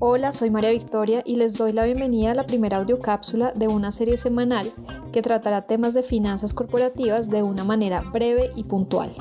[0.00, 3.92] Hola, soy María Victoria y les doy la bienvenida a la primera audiocápsula de una
[3.92, 4.70] serie semanal
[5.12, 9.12] que tratará temas de finanzas corporativas de una manera breve y puntual.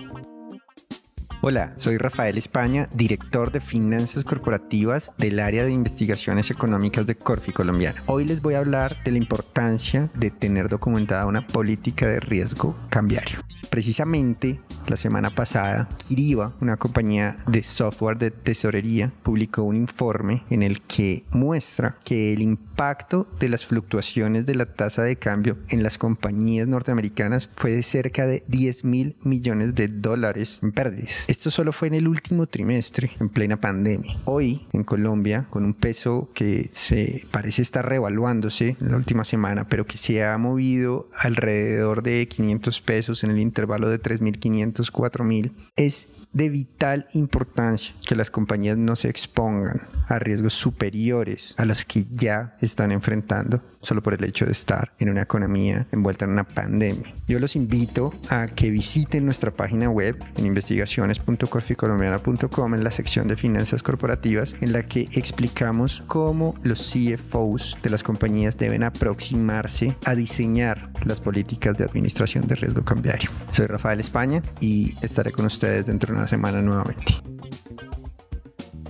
[1.46, 7.52] Hola, soy Rafael España, director de Finanzas Corporativas del área de investigaciones económicas de Corfi
[7.52, 8.02] Colombiana.
[8.06, 12.78] Hoy les voy a hablar de la importancia de tener documentada una política de riesgo
[12.90, 13.40] cambiario.
[13.70, 20.64] Precisamente la semana pasada, Kiriba, una compañía de software de tesorería, publicó un informe en
[20.64, 25.84] el que muestra que el impacto de las fluctuaciones de la tasa de cambio en
[25.84, 31.26] las compañías norteamericanas fue de cerca de 10 mil millones de dólares en pérdidas.
[31.28, 34.18] Esto solo fue en el último trimestre, en plena pandemia.
[34.26, 39.68] Hoy, en Colombia, con un peso que se parece estar revaluándose en la última semana,
[39.68, 45.52] pero que se ha movido alrededor de 500 pesos en el intervalo de 3.500, 4.000,
[45.76, 51.84] es de vital importancia que las compañías no se expongan a riesgos superiores a los
[51.86, 56.32] que ya están enfrentando solo por el hecho de estar en una economía envuelta en
[56.32, 57.14] una pandemia.
[57.28, 63.36] Yo los invito a que visiten nuestra página web en investigaciones.corficolombiana.com en la sección de
[63.36, 70.16] finanzas corporativas en la que explicamos cómo los CFOs de las compañías deben aproximarse a
[70.16, 73.30] diseñar las políticas de administración de riesgo cambiario.
[73.52, 77.04] Soy Rafael España y estaré con ustedes dentro de una semana nuevamente.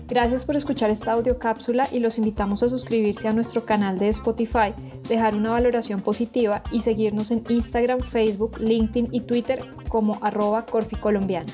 [0.08, 4.10] Gracias por escuchar esta audio cápsula y los invitamos a suscribirse a nuestro canal de
[4.10, 4.72] Spotify,
[5.10, 11.52] dejar una valoración positiva y seguirnos en Instagram, Facebook, LinkedIn y Twitter como arroba corficolombiana.